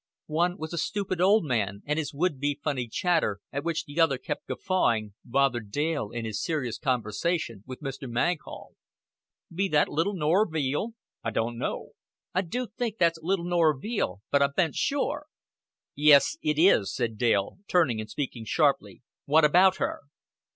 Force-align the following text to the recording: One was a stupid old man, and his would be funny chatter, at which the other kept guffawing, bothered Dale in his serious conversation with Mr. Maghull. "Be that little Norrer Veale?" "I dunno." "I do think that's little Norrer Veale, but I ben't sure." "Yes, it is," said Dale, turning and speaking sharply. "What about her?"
One 0.25 0.57
was 0.57 0.73
a 0.73 0.79
stupid 0.79 1.21
old 1.21 1.45
man, 1.45 1.83
and 1.85 1.99
his 1.99 2.11
would 2.11 2.39
be 2.39 2.59
funny 2.63 2.87
chatter, 2.87 3.37
at 3.53 3.63
which 3.63 3.85
the 3.85 3.99
other 4.01 4.17
kept 4.17 4.47
guffawing, 4.47 5.13
bothered 5.23 5.69
Dale 5.69 6.09
in 6.09 6.25
his 6.25 6.41
serious 6.41 6.79
conversation 6.79 7.63
with 7.67 7.81
Mr. 7.81 8.09
Maghull. 8.09 8.69
"Be 9.53 9.67
that 9.67 9.89
little 9.89 10.15
Norrer 10.15 10.47
Veale?" 10.49 10.95
"I 11.23 11.29
dunno." 11.29 11.89
"I 12.33 12.41
do 12.41 12.65
think 12.65 12.97
that's 12.97 13.19
little 13.21 13.45
Norrer 13.45 13.77
Veale, 13.77 14.21
but 14.31 14.41
I 14.41 14.47
ben't 14.47 14.73
sure." 14.73 15.27
"Yes, 15.93 16.35
it 16.41 16.57
is," 16.57 16.91
said 16.91 17.19
Dale, 17.19 17.59
turning 17.67 18.01
and 18.01 18.09
speaking 18.09 18.43
sharply. 18.43 19.03
"What 19.25 19.45
about 19.45 19.75
her?" 19.75 19.99